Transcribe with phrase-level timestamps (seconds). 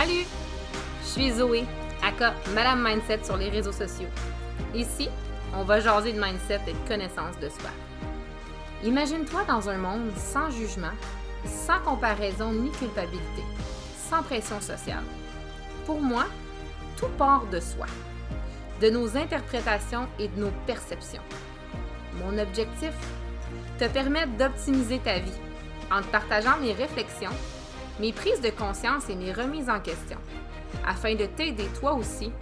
[0.00, 0.24] Salut!
[1.02, 1.66] Je suis Zoé,
[2.02, 4.08] aka Madame Mindset sur les réseaux sociaux.
[4.74, 5.10] Ici,
[5.54, 7.68] on va jaser de mindset et de connaissance de soi.
[8.82, 10.94] Imagine-toi dans un monde sans jugement,
[11.44, 13.42] sans comparaison ni culpabilité,
[14.08, 15.04] sans pression sociale.
[15.84, 16.24] Pour moi,
[16.96, 17.84] tout part de soi,
[18.80, 21.26] de nos interprétations et de nos perceptions.
[22.24, 22.94] Mon objectif
[23.78, 25.40] Te permettre d'optimiser ta vie
[25.92, 27.36] en te partageant mes réflexions,
[28.00, 30.16] mes prises de conscience et mes remises en question,
[30.86, 32.32] afin de t'aider toi aussi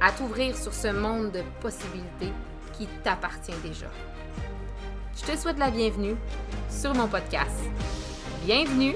[0.00, 2.32] à t'ouvrir sur ce monde de possibilités
[2.74, 3.88] qui t'appartient déjà.
[5.16, 6.14] Je te souhaite la bienvenue
[6.70, 7.58] sur mon podcast.
[8.44, 8.94] Bienvenue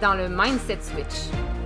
[0.00, 1.57] dans le Mindset Switch.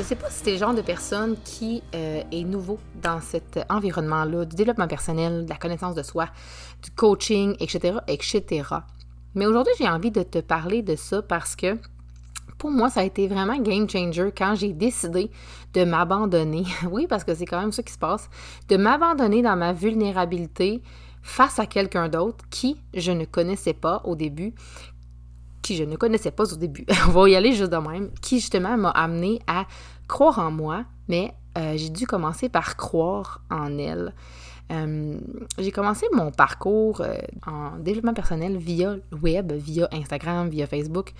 [0.00, 3.20] Je ne sais pas si c'est le genre de personne qui euh, est nouveau dans
[3.20, 6.28] cet environnement-là, du développement personnel, de la connaissance de soi,
[6.82, 8.62] du coaching, etc., etc.
[9.34, 11.76] Mais aujourd'hui, j'ai envie de te parler de ça parce que
[12.56, 15.30] pour moi, ça a été vraiment game changer quand j'ai décidé
[15.74, 16.64] de m'abandonner.
[16.90, 18.30] Oui, parce que c'est quand même ça qui se passe,
[18.70, 20.80] de m'abandonner dans ma vulnérabilité
[21.20, 24.54] face à quelqu'un d'autre qui je ne connaissais pas au début,
[25.76, 28.76] je ne connaissais pas au début, on va y aller juste de même, qui justement
[28.76, 29.66] m'a amené à
[30.08, 34.14] croire en moi, mais euh, j'ai dû commencer par croire en elle.
[34.70, 35.18] Euh,
[35.58, 41.12] j'ai commencé mon parcours euh, en développement personnel via le web, via Instagram, via Facebook,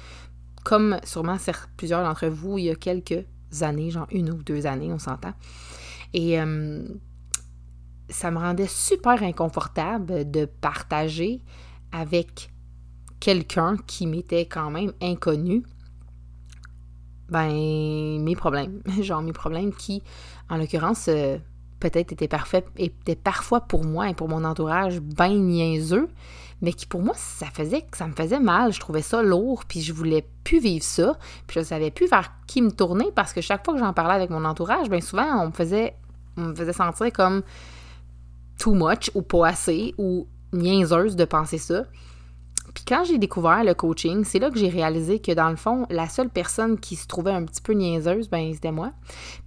[0.64, 1.36] comme sûrement
[1.76, 3.24] plusieurs d'entre vous il y a quelques
[3.62, 5.32] années, genre une ou deux années, on s'entend.
[6.12, 6.38] Et
[8.08, 11.40] ça me rendait super inconfortable de partager
[11.92, 12.49] avec
[13.20, 15.62] quelqu'un qui m'était quand même inconnu,
[17.28, 18.82] ben, mes problèmes.
[19.00, 20.02] Genre mes problèmes qui,
[20.48, 21.38] en l'occurrence, euh,
[21.78, 26.08] peut-être étaient, parfaits, étaient parfois pour moi et pour mon entourage bien niaiseux,
[26.60, 28.72] mais qui pour moi, ça faisait ça me faisait mal.
[28.72, 32.32] Je trouvais ça lourd, puis je voulais plus vivre ça, puis je savais plus vers
[32.46, 35.42] qui me tourner parce que chaque fois que j'en parlais avec mon entourage, bien souvent,
[35.42, 35.94] on me faisait,
[36.36, 37.42] on me faisait sentir comme
[38.58, 41.84] too much ou pas assez ou niaiseuse de penser ça.
[42.74, 45.86] Puis quand j'ai découvert le coaching, c'est là que j'ai réalisé que dans le fond,
[45.90, 48.92] la seule personne qui se trouvait un petit peu niaiseuse, ben c'était moi.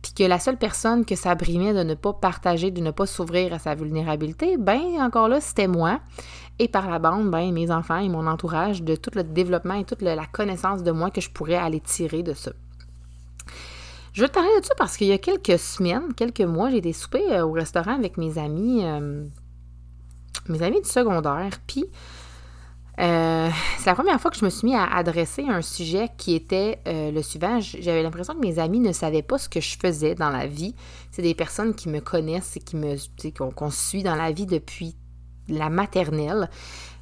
[0.02, 3.06] Puis que la seule personne que ça brimait de ne pas partager, de ne pas
[3.06, 6.00] s'ouvrir à sa vulnérabilité, ben encore là, c'était moi.
[6.60, 9.86] Et par la bande, ben mes enfants et mon entourage, de tout le développement et
[9.86, 12.52] toute la connaissance de moi que je pourrais aller tirer de ça.
[14.14, 16.78] Je veux te parler de ça parce qu'il y a quelques semaines, quelques mois, j'ai
[16.78, 19.26] été souper euh, au restaurant avec mes amis, euh,
[20.48, 21.50] mes amis du secondaire.
[21.66, 21.86] Puis
[23.00, 23.50] euh,
[23.80, 26.80] c'est la première fois que je me suis mis à adresser un sujet qui était
[26.88, 27.60] euh, le suivant.
[27.60, 30.76] J'avais l'impression que mes amis ne savaient pas ce que je faisais dans la vie.
[31.12, 32.96] C'est des personnes qui me connaissent et qui me
[33.32, 33.52] qu'on
[34.04, 34.96] dans la vie depuis
[35.48, 36.50] la maternelle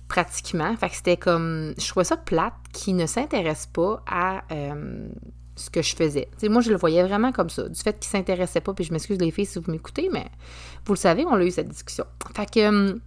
[0.07, 0.75] pratiquement.
[0.77, 5.09] Fait que c'était comme je trouvais ça plate qui ne s'intéresse pas à euh,
[5.57, 6.29] ce que je faisais.
[6.43, 7.67] moi, je le voyais vraiment comme ça.
[7.67, 10.25] Du fait qu'ils ne s'intéressaient pas, puis je m'excuse les filles si vous m'écoutez, mais
[10.85, 12.05] vous le savez, on a eu cette discussion.
[12.33, 13.01] Fait que hum,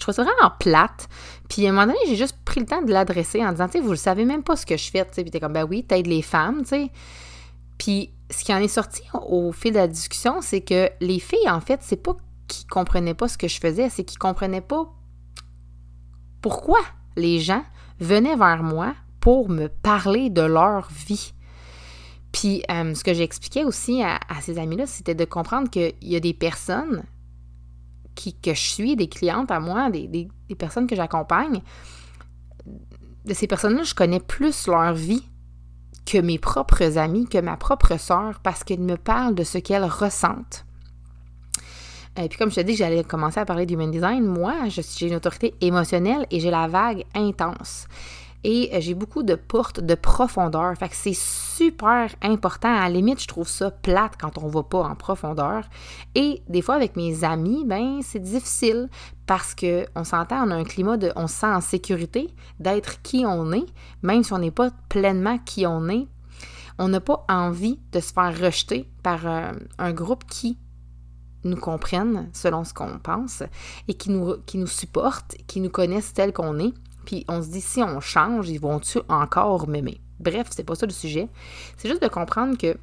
[0.00, 1.08] je trouve ça vraiment plate.
[1.50, 3.72] Puis à un moment donné, j'ai juste pris le temps de l'adresser en disant, tu
[3.72, 5.22] sais, vous le savez même pas ce que je fais, tu sais.
[5.22, 6.90] Puis t'es comme, ben oui, t'aides les femmes, tu sais.
[7.76, 11.50] Puis ce qui en est sorti au fil de la discussion, c'est que les filles,
[11.50, 12.16] en fait, c'est pas
[12.48, 14.90] qu'ils comprenaient pas ce que je faisais, c'est qu'ils comprenaient pas
[16.40, 16.80] pourquoi
[17.16, 17.62] les gens
[17.98, 21.34] venaient vers moi pour me parler de leur vie.
[22.32, 26.20] Puis euh, ce que j'expliquais aussi à ces amis-là, c'était de comprendre qu'il y a
[26.20, 27.02] des personnes
[28.42, 31.62] que je suis, des clientes à moi, des, personnes que j'accompagne,
[33.24, 35.22] de ces personnes-là, je connais plus leur vie
[36.06, 39.84] que mes propres amis, que ma propre sœur, parce qu'elles me parlent de ce qu'elles
[39.84, 40.64] ressentent.
[42.16, 44.54] Et puis comme je te dis que j'allais commencer à parler du human design, moi,
[44.68, 47.86] j'ai une autorité émotionnelle et j'ai la vague intense
[48.42, 50.76] et euh, j'ai beaucoup de portes de profondeur.
[50.76, 52.72] Fait que c'est super important.
[52.74, 55.64] À la limite, je trouve ça plate quand on va pas en profondeur.
[56.14, 58.88] Et des fois, avec mes amis, ben c'est difficile
[59.26, 63.02] parce que on s'entend, on a un climat de, on se sent en sécurité d'être
[63.02, 63.66] qui on est,
[64.02, 66.06] même si on n'est pas pleinement qui on est.
[66.78, 70.56] On n'a pas envie de se faire rejeter par un, euh, un groupe qui
[71.44, 73.42] nous comprennent selon ce qu'on pense
[73.88, 76.72] et qui nous, qui nous supportent, qui nous connaissent tel qu'on est
[77.04, 80.00] puis on se dit, si on change, ils vont-tu encore m'aimer?
[80.18, 81.28] Bref, c'est pas ça le sujet.
[81.76, 82.76] C'est juste de comprendre que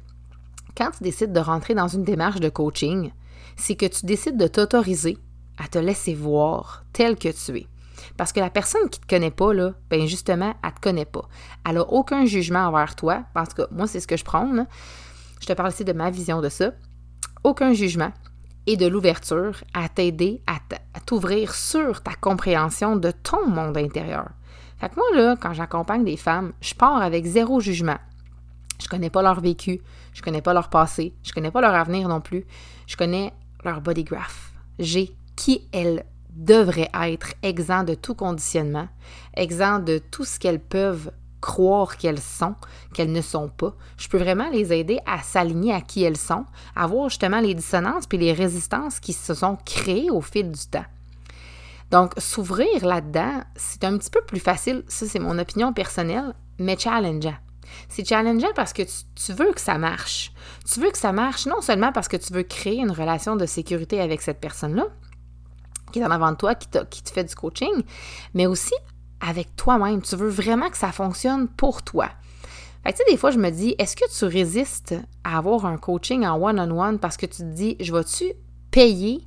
[0.76, 3.12] quand tu décides de rentrer dans une démarche de coaching,
[3.56, 5.18] c'est que tu décides de t'autoriser
[5.58, 7.66] à te laisser voir tel que tu es.
[8.16, 11.28] Parce que la personne qui te connaît pas, là, ben justement, elle te connaît pas.
[11.68, 14.48] Elle a aucun jugement envers toi, parce que moi, c'est ce que je prends.
[15.40, 16.72] Je te parle ici de ma vision de ça.
[17.44, 18.12] Aucun jugement.
[18.68, 20.60] Et de l'ouverture à t'aider à
[21.00, 24.28] t'ouvrir sur ta compréhension de ton monde intérieur.
[24.78, 27.96] Fait que moi, là, quand j'accompagne des femmes, je pars avec zéro jugement.
[28.78, 29.80] Je connais pas leur vécu,
[30.12, 32.44] je connais pas leur passé, je connais pas leur avenir non plus.
[32.86, 33.32] Je connais
[33.64, 34.52] leur body graph.
[34.78, 38.88] J'ai qui elles devraient être, exempt de tout conditionnement,
[39.34, 42.54] exempt de tout ce qu'elles peuvent croire qu'elles sont,
[42.94, 43.74] qu'elles ne sont pas.
[43.96, 46.44] Je peux vraiment les aider à s'aligner à qui elles sont,
[46.74, 50.66] à voir justement les dissonances puis les résistances qui se sont créées au fil du
[50.66, 50.84] temps.
[51.90, 56.78] Donc, s'ouvrir là-dedans, c'est un petit peu plus facile, ça c'est mon opinion personnelle, mais
[56.78, 57.36] challengeant.
[57.88, 60.32] C'est challengeant parce que tu, veux que ça marche.
[60.70, 63.46] Tu veux que ça marche non seulement parce que tu veux créer une relation de
[63.46, 64.86] sécurité avec cette personne-là,
[65.92, 67.82] qui est en avant de toi, qui, qui te fait du coaching,
[68.34, 68.74] mais aussi
[69.20, 70.02] avec toi-même.
[70.02, 72.10] Tu veux vraiment que ça fonctionne pour toi.
[72.84, 74.94] Fait tu sais, des fois, je me dis, est-ce que tu résistes
[75.24, 78.32] à avoir un coaching en one-on-one parce que tu te dis, je vais-tu
[78.70, 79.26] payer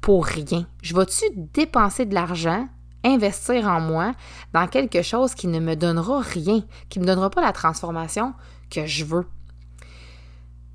[0.00, 0.66] pour rien?
[0.82, 2.68] Je vais-tu dépenser de l'argent,
[3.04, 4.12] investir en moi
[4.52, 8.34] dans quelque chose qui ne me donnera rien, qui ne me donnera pas la transformation
[8.70, 9.26] que je veux?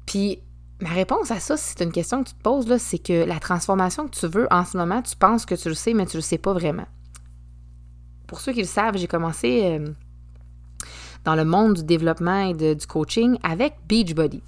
[0.05, 0.39] Puis,
[0.79, 4.07] ma réponse à ça, c'est une question que tu te poses, c'est que la transformation
[4.07, 6.21] que tu veux en ce moment, tu penses que tu le sais, mais tu ne
[6.21, 6.85] le sais pas vraiment.
[8.33, 9.89] Pour ceux qui le savent, j'ai commencé euh,
[11.23, 14.41] dans le monde du développement et du coaching avec Beachbody.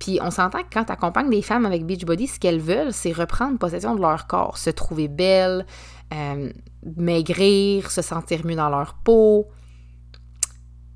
[0.00, 3.12] Puis on s'entend que quand tu accompagnes des femmes avec Beachbody, ce qu'elles veulent, c'est
[3.12, 5.64] reprendre possession de leur corps, se trouver belles,
[6.12, 6.50] euh,
[6.96, 9.46] maigrir, se sentir mieux dans leur peau.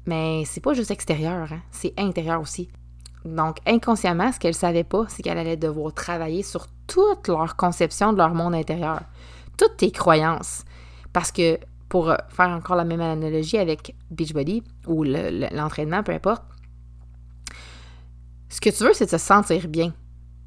[0.06, 2.68] Mais c'est pas juste extérieur, hein, c'est intérieur aussi.
[3.24, 7.54] Donc, inconsciemment, ce qu'elles ne savaient pas, c'est qu'elles allaient devoir travailler sur toute leur
[7.54, 9.02] conception de leur monde intérieur,
[9.56, 10.64] toutes tes croyances.
[11.12, 11.60] Parce que,
[11.94, 16.42] pour faire encore la même analogie avec Beachbody ou l'entraînement, peu importe,
[18.48, 19.92] ce que tu veux, c'est de se sentir bien.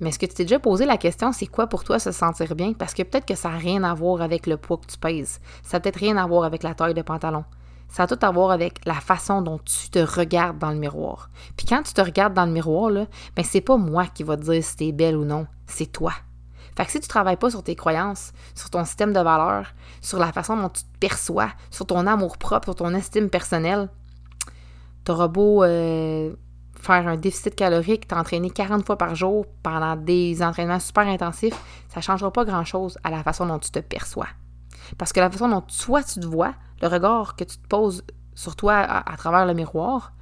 [0.02, 2.54] Mais est-ce que tu t'es déjà posé la question, c'est quoi pour toi se sentir
[2.54, 2.74] bien?
[2.74, 5.40] Parce que peut-être que ça n'a rien à voir avec le poids que tu pèses.
[5.64, 7.46] Ça n'a peut-être rien à voir avec la taille de pantalon.
[7.88, 11.30] Ça a tout à voir avec la façon dont tu te regardes dans le miroir.
[11.56, 13.06] Puis quand tu te regardes dans le miroir, là,
[13.38, 16.12] ben c'est pas moi qui va te dire si t'es belle ou non, c'est toi.
[16.77, 20.19] Fait que si tu travailles pas sur tes croyances, sur ton système de valeurs, sur
[20.19, 23.89] la façon dont tu te perçois, sur ton amour propre, sur ton estime personnelle,
[25.03, 26.35] t'auras beau euh,
[26.79, 31.59] faire un déficit calorique, t'entraîner 40 fois par jour pendant des entraînements super intensifs,
[31.89, 34.27] ça changera pas grand-chose à la façon dont tu te perçois.
[35.00, 36.53] Parce que la façon dont toi tu te vois,
[36.83, 38.03] le regard que tu te poses
[38.35, 40.13] sur toi à, travers le miroir,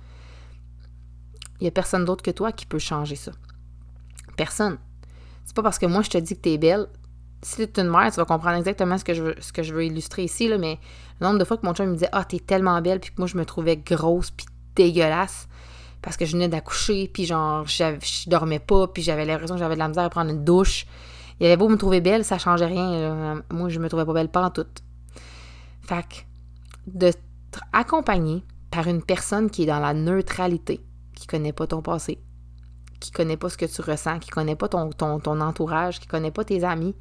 [1.59, 3.31] il n'y a personne d'autre que toi qui peut changer ça.
[4.37, 4.77] Personne.
[5.45, 6.87] C'est pas parce que moi je te dis que tu es belle.
[7.41, 10.47] Si tu es une mère, tu vas comprendre exactement ce que je veux, illustrer ici,
[10.47, 10.79] là, mais
[11.19, 13.15] le nombre de fois que mon chum me disait Ah, t'es tellement belle, puis que
[13.19, 15.47] moi je me trouvais grosse, puis dégueulasse
[16.05, 19.73] parce que je venais d'accoucher, puis genre, je dormais pas, puis j'avais l'impression que j'avais
[19.73, 20.85] de la misère à prendre une douche.
[21.39, 23.43] Il avait beau me trouver belle, ça changeait rien.
[23.51, 24.67] Moi, je me trouvais pas belle pas en tout.
[25.81, 26.15] Fait que,
[26.85, 27.11] de
[27.73, 30.79] accompagner par une personne qui est dans la neutralité,
[31.15, 32.19] qui connaît pas ton passé,
[32.99, 36.07] qui connaît pas ce que tu ressens, qui connaît pas ton, ton, ton entourage, qui
[36.07, 36.95] connaît pas tes amis,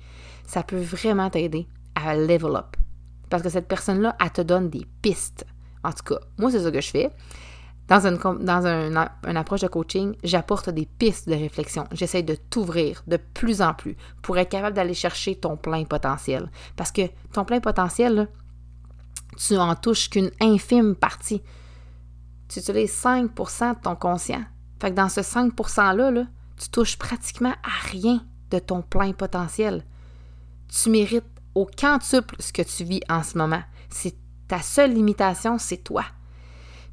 [0.47, 2.77] ça peut vraiment t'aider à level up.
[3.31, 5.47] Parce que cette personne-là, elle te donne des pistes.
[5.83, 7.11] En tout cas, moi, c'est ça que je fais.
[7.89, 11.87] Dans, une, dans un, approche de coaching, j'apporte des pistes de réflexion.
[11.93, 16.51] J'essaie de t'ouvrir de plus en plus pour être capable d'aller chercher ton plein potentiel.
[16.77, 17.03] Parce que
[17.33, 18.29] ton plein potentiel,
[19.37, 21.43] tu en touches qu'une infime partie.
[22.49, 24.45] Tu utilises 5% de ton conscient.
[24.81, 26.25] Fait que dans ce 5 %-là, là,
[26.61, 29.85] tu touches pratiquement à rien de ton plein potentiel.
[30.69, 33.63] Tu mérites au quintuple ce que tu vis en ce moment.
[33.91, 34.17] C'est
[34.49, 36.05] ta seule limitation, c'est toi.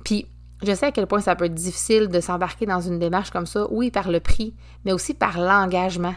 [0.03, 0.27] Puis
[0.63, 3.47] je sais à quel point ça peut être difficile de s'embarquer dans une démarche comme
[3.47, 4.53] ça, oui, par le prix,
[4.85, 6.13] mais aussi par l'engagement.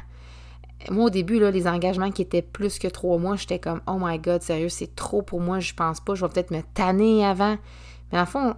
[0.91, 3.97] Moi, au début, là, les engagements qui étaient plus que trois mois, j'étais comme Oh
[3.99, 7.25] my god, sérieux, c'est trop pour moi, je pense pas, je vais peut-être me tanner
[7.25, 7.57] avant.
[8.13, 8.55] Mais en fond,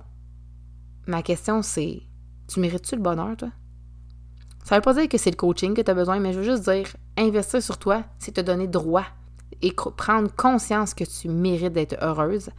[1.06, 2.02] ma question, c'est
[2.48, 3.50] Tu mérites-tu le bonheur, toi?
[4.64, 6.44] Ça veut pas dire que c'est le coaching que tu as besoin, mais je veux
[6.44, 9.04] juste dire investir sur toi, c'est te donner droit
[9.62, 12.50] et prendre conscience que tu mérites d'être heureuse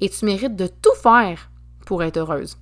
[0.00, 1.50] et tu mérites de tout faire
[1.84, 2.56] pour être heureuse.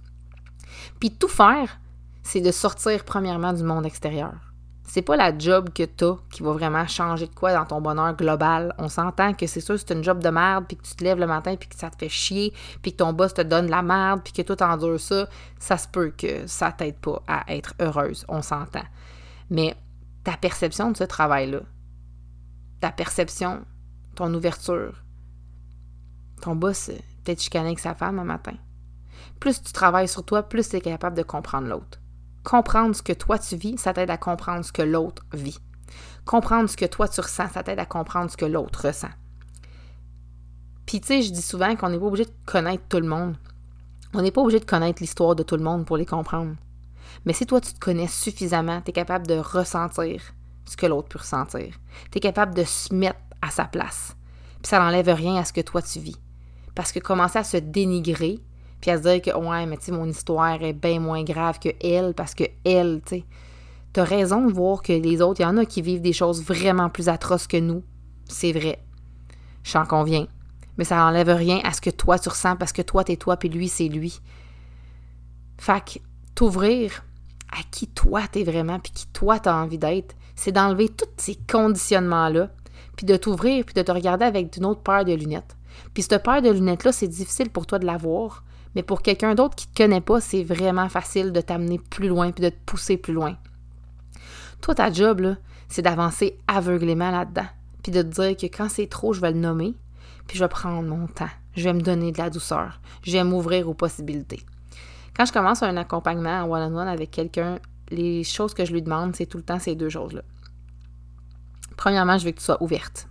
[0.98, 1.78] Puis tout faire,
[2.22, 4.47] c'est de sortir premièrement du monde extérieur.
[4.88, 8.16] C'est pas la job que t'as qui va vraiment changer de quoi dans ton bonheur
[8.16, 8.74] global.
[8.78, 11.18] On s'entend que c'est sûr c'est une job de merde, puis que tu te lèves
[11.18, 12.52] le matin, puis que ça te fait chier,
[12.82, 15.28] puis que ton boss te donne la merde, puis que toi t'endures ça.
[15.58, 18.24] Ça se peut que ça t'aide pas à être heureuse.
[18.28, 18.84] On s'entend.
[19.50, 19.76] Mais
[20.24, 21.60] ta perception de ce travail-là,
[22.80, 23.60] ta perception,
[24.14, 25.04] ton ouverture,
[26.40, 26.90] ton boss
[27.24, 28.54] peut-être chicané avec sa femme un matin
[29.38, 32.00] plus tu travailles sur toi, plus tu es capable de comprendre l'autre.
[32.48, 35.58] Comprendre ce que toi tu vis, ça t'aide à comprendre ce que l'autre vit.
[36.24, 39.10] Comprendre ce que toi tu ressens, ça t'aide à comprendre ce que l'autre ressent.
[40.86, 43.36] Puis tu sais, je dis souvent qu'on n'est pas obligé de connaître tout le monde.
[44.14, 46.56] On n'est pas obligé de connaître l'histoire de tout le monde pour les comprendre.
[47.26, 50.22] Mais si toi tu te connais suffisamment, tu es capable de ressentir
[50.64, 51.74] ce que l'autre peut ressentir.
[52.10, 54.16] Tu es capable de se mettre à sa place.
[54.62, 56.16] Puis ça n'enlève rien à ce que toi tu vis.
[56.74, 58.40] Parce que commencer à se dénigrer,
[58.80, 61.58] puis à se dire que ouais, mais tu sais, mon histoire est bien moins grave
[61.58, 63.24] que elle, parce que elle, tu sais,
[63.92, 66.42] t'as raison de voir que les autres, il y en a qui vivent des choses
[66.42, 67.82] vraiment plus atroces que nous.
[68.28, 68.82] C'est vrai.
[69.64, 70.26] J'en conviens.
[70.76, 73.36] Mais ça n'enlève rien à ce que toi tu ressens parce que toi t'es toi
[73.36, 74.20] puis lui c'est lui.
[75.66, 75.98] Que
[76.34, 77.04] t'ouvrir
[77.50, 81.34] à qui toi t'es vraiment puis qui toi t'as envie d'être, c'est d'enlever tous ces
[81.34, 82.50] conditionnements-là
[82.96, 85.56] puis de t'ouvrir puis de te regarder avec une autre paire de lunettes.
[85.94, 88.44] Puis cette paire de lunettes-là, c'est difficile pour toi de l'avoir,
[88.74, 92.30] mais pour quelqu'un d'autre qui te connaît pas, c'est vraiment facile de t'amener plus loin
[92.32, 93.36] puis de te pousser plus loin.
[94.60, 95.36] Toi, ta job,
[95.68, 97.46] c'est d'avancer aveuglément là-dedans.
[97.82, 99.74] Puis de te dire que quand c'est trop, je vais le nommer,
[100.26, 101.30] puis je vais prendre mon temps.
[101.54, 102.80] Je vais me donner de la douceur.
[103.02, 104.44] Je vais m'ouvrir aux possibilités.
[105.16, 107.58] Quand je commence un accompagnement en one-on-one avec quelqu'un,
[107.90, 110.22] les choses que je lui demande, c'est tout le temps ces deux choses-là.
[111.76, 113.08] Premièrement, je veux que tu sois ouverte.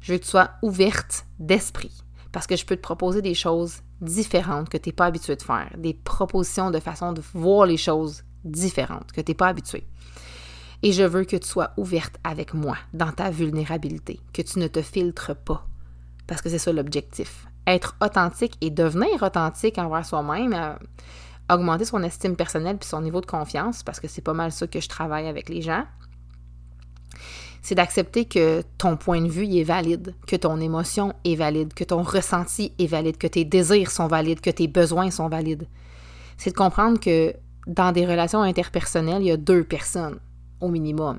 [0.00, 1.92] Je veux que tu sois ouverte d'esprit
[2.32, 5.42] parce que je peux te proposer des choses différentes que tu n'es pas habitué de
[5.42, 9.86] faire, des propositions de façon de voir les choses différentes que tu n'es pas habitué.
[10.82, 14.68] Et je veux que tu sois ouverte avec moi dans ta vulnérabilité, que tu ne
[14.68, 15.66] te filtres pas,
[16.26, 17.46] parce que c'est ça l'objectif.
[17.66, 20.74] Être authentique et devenir authentique envers soi-même, euh,
[21.52, 24.66] augmenter son estime personnelle puis son niveau de confiance, parce que c'est pas mal ça
[24.66, 25.84] que je travaille avec les gens.
[27.66, 31.82] C'est d'accepter que ton point de vue est valide, que ton émotion est valide, que
[31.82, 35.66] ton ressenti est valide, que tes désirs sont valides, que tes besoins sont valides.
[36.36, 37.34] C'est de comprendre que
[37.66, 40.20] dans des relations interpersonnelles, il y a deux personnes
[40.60, 41.18] au minimum.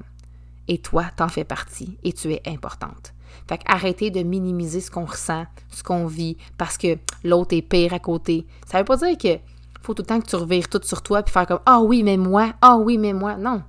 [0.69, 3.13] Et toi, t'en fais partie et tu es importante.
[3.49, 7.93] Fait arrêtez de minimiser ce qu'on ressent, ce qu'on vit, parce que l'autre est pire
[7.93, 8.47] à côté.
[8.65, 9.37] Ça veut pas dire que
[9.81, 12.03] faut tout le temps que tu revires tout sur toi puis faire comme Ah oui,
[12.03, 13.35] mais moi, ah oui, mais moi.
[13.35, 13.63] Non.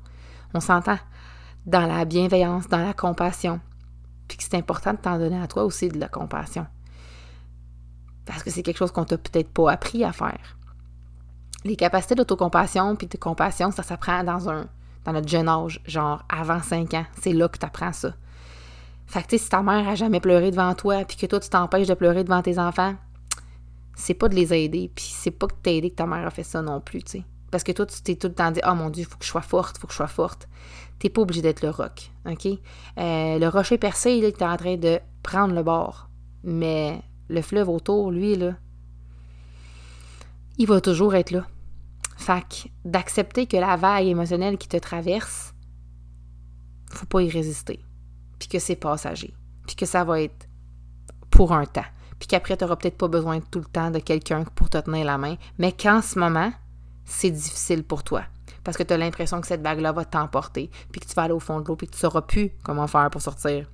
[0.54, 0.99] On s'entend
[1.69, 3.61] dans la bienveillance, dans la compassion.
[4.27, 6.67] Puis que c'est important de t'en donner à toi aussi de la compassion.
[8.25, 10.57] Parce que c'est quelque chose qu'on t'a peut-être pas appris à faire.
[11.65, 14.67] Les capacités d'autocompassion puis de compassion, ça s'apprend dans un
[15.05, 17.07] dans notre jeune âge, genre avant 5 ans.
[17.21, 18.15] C'est là que tu apprends ça.
[19.07, 21.87] Fait que, si ta mère a jamais pleuré devant toi, puis que toi, tu t'empêches
[21.87, 22.95] de pleurer devant tes enfants,
[23.95, 26.43] c'est pas de les aider, puis c'est pas que t'aider que ta mère a fait
[26.43, 27.25] ça non plus, tu sais.
[27.50, 29.25] Parce que toi, tu t'es tout le temps dit, oh mon Dieu, il faut que
[29.25, 30.49] je sois forte, il faut que je sois forte.
[30.99, 32.47] T'es pas obligé d'être le roc, OK?
[32.47, 36.09] Euh, le rocher percé, il est en train de prendre le bord.
[36.45, 38.55] Mais le fleuve autour, lui, là,
[40.59, 41.47] il va toujours être là.
[42.17, 45.55] Fait d'accepter que la vague émotionnelle qui te traverse,
[46.90, 47.81] faut pas y résister
[48.38, 49.35] puis que c'est passager,
[49.67, 50.49] puis que ça va être
[51.31, 51.85] pour un temps,
[52.19, 55.05] puis qu'après, tu n'auras peut-être pas besoin tout le temps de quelqu'un pour te tenir
[55.05, 56.52] la main, mais qu'en ce moment,
[57.09, 58.23] c'est difficile pour toi.
[58.62, 61.33] Parce que tu as l'impression que cette vague-là va t'emporter, puis que tu vas aller
[61.33, 63.67] au fond de l'eau, puis que tu ne sauras plus comment faire pour sortir.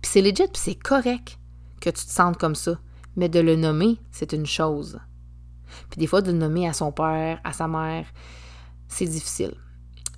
[0.00, 1.38] Puis c'est legit, puis c'est correct
[1.80, 2.78] que tu te sentes comme ça.
[3.16, 5.00] Mais de le nommer, c'est une chose.
[5.90, 8.06] Puis des fois, de le nommer à son père, à sa mère,
[8.88, 9.54] c'est difficile.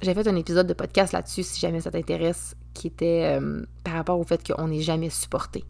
[0.03, 3.95] J'ai fait un épisode de podcast là-dessus si jamais ça t'intéresse qui était euh, par
[3.95, 5.65] rapport au fait qu'on n'est jamais supporté.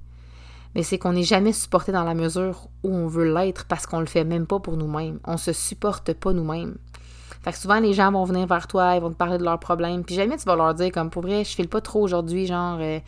[0.74, 4.00] Mais c'est qu'on n'est jamais supporté dans la mesure où on veut l'être parce qu'on
[4.00, 5.18] le fait même pas pour nous-mêmes.
[5.24, 6.76] On se supporte pas nous-mêmes.
[7.42, 9.58] Fait que souvent, les gens vont venir vers toi, ils vont te parler de leurs
[9.58, 12.46] problèmes, puis jamais tu vas leur dire, comme, pour vrai, je file pas trop aujourd'hui,
[12.46, 13.00] genre, euh,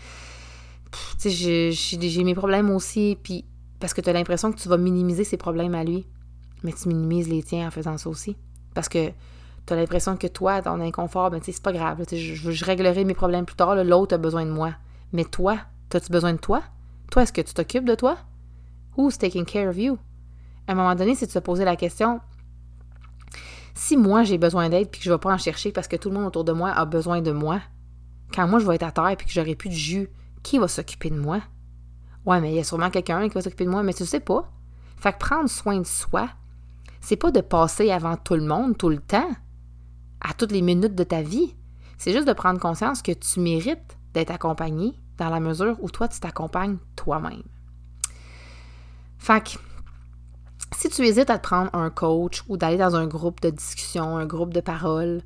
[1.20, 3.44] tu sais, j'ai mes problèmes aussi, puis
[3.78, 6.04] parce que tu as l'impression que tu vas minimiser ses problèmes à lui,
[6.64, 8.36] mais tu minimises les tiens en faisant ça aussi.
[8.74, 9.10] Parce que
[9.66, 12.02] tu as l'impression que toi, ton inconfort, ben, c'est pas grave.
[12.10, 13.76] je, je, réglerai mes problèmes plus tard.
[13.84, 14.72] L'autre a besoin de moi.
[15.12, 15.58] Mais toi,
[15.92, 16.62] as-tu besoin de toi?
[17.10, 18.16] Toi, est-ce que tu t'occupes de toi?
[18.96, 19.98] Who's taking care of you?
[20.66, 22.20] À un moment donné, c'est de se poser la question
[23.74, 25.96] si moi j'ai besoin d'aide puis que je ne vais pas en chercher parce que
[25.96, 27.60] tout le monde autour de moi a besoin de moi,
[28.32, 30.08] quand moi je vais être à terre puis que j'aurai plus de jus,
[30.42, 31.40] qui va s'occuper de moi?
[32.24, 34.20] Ouais, mais il y a sûrement quelqu'un qui va s'occuper de moi, mais tu sais
[34.20, 34.50] pas.
[34.96, 36.28] Fait que prendre soin de soi,
[37.00, 39.30] c'est pas de passer avant tout le monde tout le temps
[40.20, 41.54] à toutes les minutes de ta vie.
[41.98, 46.08] C'est juste de prendre conscience que tu mérites d'être accompagné dans la mesure où toi,
[46.08, 47.42] tu t'accompagnes toi-même.
[49.18, 49.58] Fait
[50.76, 54.16] si tu hésites à te prendre un coach ou d'aller dans un groupe de discussion,
[54.16, 55.22] un groupe de parole,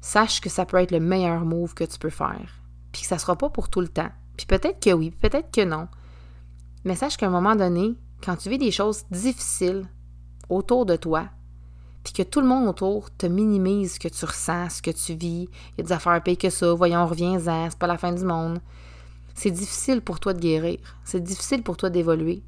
[0.00, 2.62] sache que ça peut être le meilleur move que tu peux faire.
[2.92, 4.10] Puis que ça sera pas pour tout le temps.
[4.36, 5.88] Puis peut-être que oui, peut-être que non.
[6.84, 9.86] Mais sache qu'à un moment donné, quand tu vis des choses difficiles
[10.48, 11.28] autour de toi,
[12.12, 15.12] puis que tout le monde autour te minimise ce que tu ressens, ce que tu
[15.12, 18.12] vis, il y a des affaires pires que ça, voyons, reviens-en, c'est pas la fin
[18.12, 18.60] du monde.
[19.34, 22.42] C'est difficile pour toi de guérir, c'est difficile pour toi d'évoluer.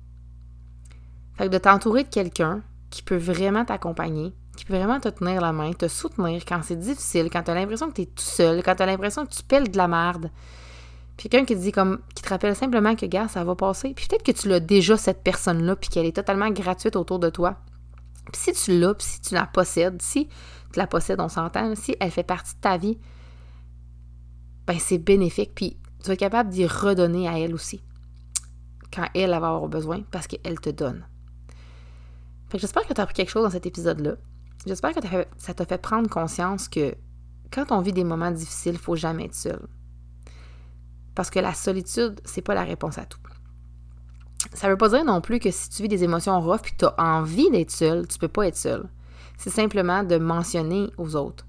[1.34, 5.42] Fait que de t'entourer de quelqu'un qui peut vraiment t'accompagner, qui peut vraiment te tenir
[5.42, 8.62] la main, te soutenir quand c'est difficile, quand tu l'impression que tu es tout seul,
[8.62, 10.30] quand tu l'impression que tu pelles de la merde.
[11.18, 13.92] Puis quelqu'un qui te dit comme qui te rappelle simplement que gars, ça va passer.
[13.92, 17.28] Puis peut-être que tu l'as déjà cette personne-là puis qu'elle est totalement gratuite autour de
[17.28, 17.58] toi.
[18.32, 20.28] Puis si tu l'as, puis si tu la possèdes, si
[20.72, 22.98] tu la possèdes, on s'entend, si elle fait partie de ta vie,
[24.66, 25.54] ben c'est bénéfique.
[25.54, 27.82] Puis tu vas être capable d'y redonner à elle aussi.
[28.92, 31.06] Quand elle, va avoir besoin, parce qu'elle te donne.
[32.48, 34.16] Fait que j'espère que tu as appris quelque chose dans cet épisode-là.
[34.66, 35.00] J'espère que
[35.38, 36.94] ça t'a fait prendre conscience que
[37.52, 39.68] quand on vit des moments difficiles, il faut jamais être seul.
[41.14, 43.20] Parce que la solitude, c'est pas la réponse à tout.
[44.54, 46.84] Ça veut pas dire non plus que si tu vis des émotions rough que tu
[46.84, 48.88] as envie d'être seul, tu peux pas être seul.
[49.38, 51.46] C'est simplement de mentionner aux autres.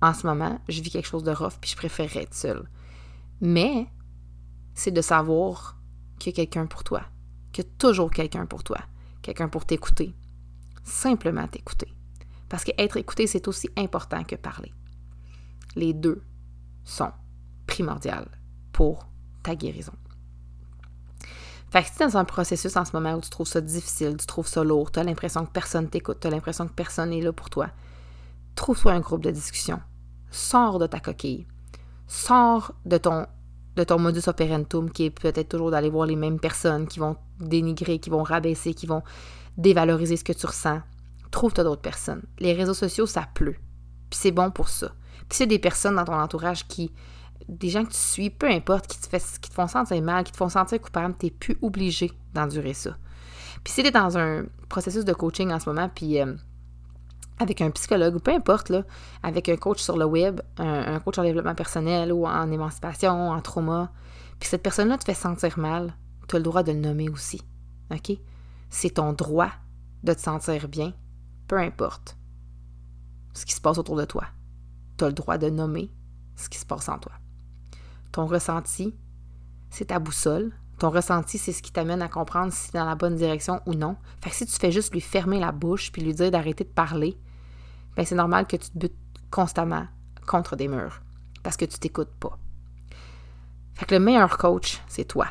[0.00, 2.68] En ce moment, je vis quelque chose de rough puis je préférerais être seul.
[3.40, 3.86] Mais
[4.74, 5.76] c'est de savoir
[6.18, 7.02] qu'il y a quelqu'un pour toi,
[7.52, 8.78] qu'il y a toujours quelqu'un pour toi,
[9.22, 10.14] quelqu'un pour t'écouter.
[10.84, 11.92] Simplement t'écouter.
[12.48, 14.72] Parce qu'être écouté, c'est aussi important que parler.
[15.76, 16.22] Les deux
[16.84, 17.10] sont
[17.66, 18.28] primordiaux
[18.72, 19.08] pour
[19.42, 19.94] ta guérison.
[21.74, 23.60] Fait que si tu es dans un processus en ce moment où tu trouves ça
[23.60, 26.72] difficile, tu trouves ça lourd, tu as l'impression que personne t'écoute, tu as l'impression que
[26.72, 27.70] personne n'est là pour toi,
[28.54, 29.80] trouve-toi un groupe de discussion.
[30.30, 31.48] Sors de ta coquille.
[32.06, 33.26] Sors de ton,
[33.74, 37.16] de ton modus operandum qui est peut-être toujours d'aller voir les mêmes personnes qui vont
[37.40, 39.02] dénigrer, qui vont rabaisser, qui vont
[39.56, 40.80] dévaloriser ce que tu ressens
[41.32, 42.22] trouve-toi d'autres personnes.
[42.38, 43.56] Les réseaux sociaux, ça pleut.
[44.10, 44.92] Puis c'est bon pour ça.
[45.28, 46.92] Puis c'est des personnes dans ton entourage qui,
[47.48, 49.22] des gens que tu suis, peu importe, qui te, fait,
[49.52, 52.96] font sentir mal, qui te font sentir coupable, t'es plus obligé d'endurer ça.
[53.62, 56.34] Puis si t'es dans un processus de coaching en ce moment, puis euh,
[57.38, 58.82] avec un psychologue ou peu importe, là,
[59.22, 63.30] avec un coach sur le web, un, un, coach en développement personnel ou en émancipation,
[63.30, 63.92] en trauma,
[64.38, 65.94] puis cette personne-là te fait sentir mal,
[66.28, 67.42] tu as le droit de le nommer aussi.
[67.90, 68.18] OK?
[68.70, 69.50] C'est ton droit
[70.02, 70.92] de te sentir bien,
[71.48, 72.16] peu importe
[73.34, 74.26] ce qui se passe autour de toi.
[74.96, 75.90] Tu as le droit de nommer
[76.36, 77.12] ce qui se passe en toi.
[78.14, 78.94] Ton ressenti,
[79.70, 80.52] c'est ta boussole.
[80.78, 83.74] Ton ressenti, c'est ce qui t'amène à comprendre si es dans la bonne direction ou
[83.74, 83.96] non.
[84.20, 86.68] Fait que si tu fais juste lui fermer la bouche puis lui dire d'arrêter de
[86.68, 87.18] parler,
[87.96, 88.94] ben c'est normal que tu te butes
[89.32, 89.88] constamment
[90.28, 91.02] contre des murs
[91.42, 92.38] parce que tu t'écoutes pas.
[93.74, 95.26] Fait que le meilleur coach, c'est toi.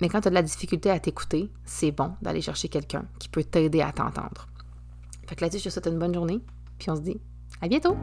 [0.00, 3.28] Mais quand tu as de la difficulté à t'écouter, c'est bon d'aller chercher quelqu'un qui
[3.28, 4.46] peut t'aider à t'entendre.
[5.26, 6.40] Fait que là-dessus, je te souhaite une bonne journée,
[6.78, 7.20] puis on se dit
[7.60, 7.96] à bientôt!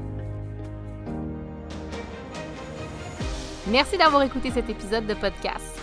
[3.68, 5.80] Merci d'avoir écouté cet épisode de podcast.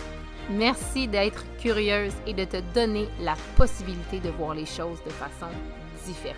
[0.51, 5.47] Merci d'être curieuse et de te donner la possibilité de voir les choses de façon
[6.05, 6.37] différente.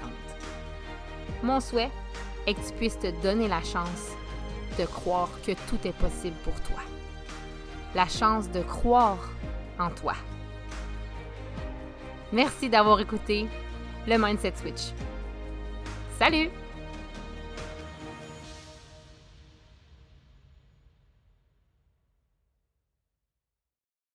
[1.43, 1.91] Mon souhait
[2.47, 4.13] est que tu puisses te donner la chance
[4.79, 6.79] de croire que tout est possible pour toi.
[7.93, 9.29] La chance de croire
[9.77, 10.13] en toi.
[12.31, 13.47] Merci d'avoir écouté
[14.07, 14.93] le Mindset Switch.
[16.17, 16.49] Salut